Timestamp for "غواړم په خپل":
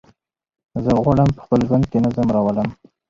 1.03-1.59